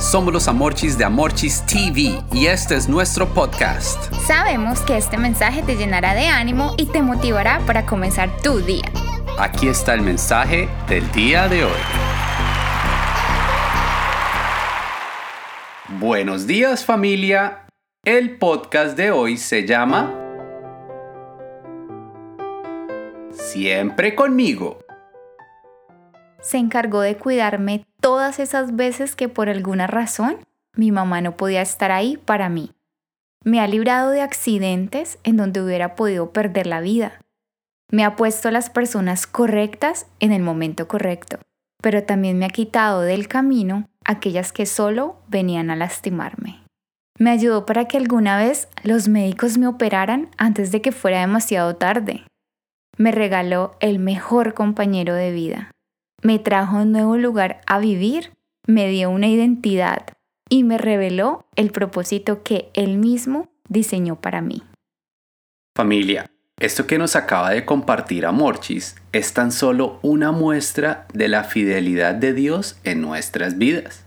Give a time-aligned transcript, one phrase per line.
[0.00, 4.10] Somos los Amorchis de Amorchis TV y este es nuestro podcast.
[4.26, 8.90] Sabemos que este mensaje te llenará de ánimo y te motivará para comenzar tu día.
[9.38, 11.80] Aquí está el mensaje del día de hoy.
[15.98, 17.66] Buenos días familia.
[18.02, 20.14] El podcast de hoy se llama
[23.32, 24.78] Siempre conmigo.
[26.40, 30.38] Se encargó de cuidarme todas esas veces que por alguna razón
[30.76, 32.72] mi mamá no podía estar ahí para mí.
[33.44, 37.20] Me ha librado de accidentes en donde hubiera podido perder la vida.
[37.90, 41.38] Me ha puesto las personas correctas en el momento correcto,
[41.82, 46.62] pero también me ha quitado del camino aquellas que solo venían a lastimarme.
[47.18, 51.76] Me ayudó para que alguna vez los médicos me operaran antes de que fuera demasiado
[51.76, 52.24] tarde.
[52.96, 55.70] Me regaló el mejor compañero de vida
[56.22, 58.32] me trajo a un nuevo lugar a vivir,
[58.66, 60.06] me dio una identidad
[60.48, 64.62] y me reveló el propósito que Él mismo diseñó para mí.
[65.76, 66.26] Familia,
[66.58, 72.14] esto que nos acaba de compartir Amorchis es tan solo una muestra de la fidelidad
[72.14, 74.04] de Dios en nuestras vidas.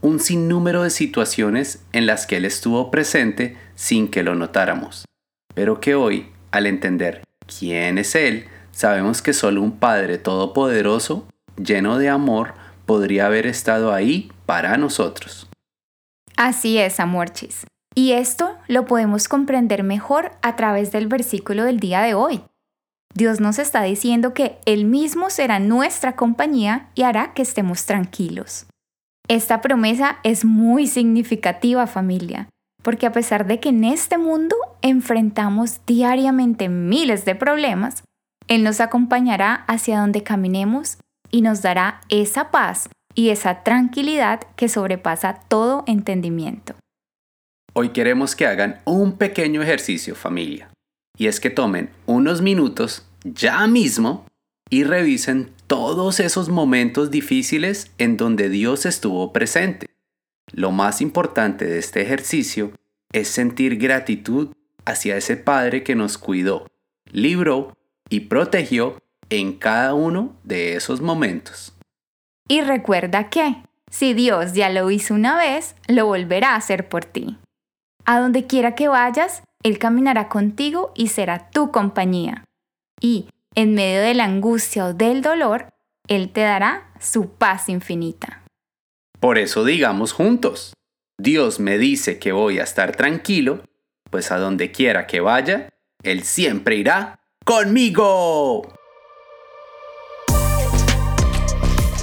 [0.00, 5.06] Un sinnúmero de situaciones en las que Él estuvo presente sin que lo notáramos,
[5.54, 7.22] pero que hoy, al entender
[7.58, 11.26] quién es Él, sabemos que solo un Padre Todopoderoso
[11.64, 12.54] lleno de amor,
[12.86, 15.48] podría haber estado ahí para nosotros.
[16.36, 17.66] Así es, Amorchis.
[17.94, 22.42] Y esto lo podemos comprender mejor a través del versículo del día de hoy.
[23.14, 28.66] Dios nos está diciendo que Él mismo será nuestra compañía y hará que estemos tranquilos.
[29.28, 32.48] Esta promesa es muy significativa familia,
[32.82, 38.02] porque a pesar de que en este mundo enfrentamos diariamente miles de problemas,
[38.48, 40.98] Él nos acompañará hacia donde caminemos
[41.32, 46.74] y nos dará esa paz y esa tranquilidad que sobrepasa todo entendimiento.
[47.74, 50.70] Hoy queremos que hagan un pequeño ejercicio familia,
[51.16, 54.26] y es que tomen unos minutos ya mismo
[54.70, 59.86] y revisen todos esos momentos difíciles en donde Dios estuvo presente.
[60.52, 62.72] Lo más importante de este ejercicio
[63.12, 64.50] es sentir gratitud
[64.84, 66.66] hacia ese Padre que nos cuidó,
[67.10, 67.76] libró
[68.10, 69.01] y protegió
[69.32, 71.72] en cada uno de esos momentos.
[72.48, 77.06] Y recuerda que, si Dios ya lo hizo una vez, lo volverá a hacer por
[77.06, 77.38] ti.
[78.04, 82.44] A donde quiera que vayas, Él caminará contigo y será tu compañía.
[83.00, 85.68] Y, en medio de la angustia o del dolor,
[86.08, 88.42] Él te dará su paz infinita.
[89.18, 90.74] Por eso digamos juntos,
[91.18, 93.62] Dios me dice que voy a estar tranquilo,
[94.10, 95.68] pues a donde quiera que vaya,
[96.02, 98.74] Él siempre irá conmigo.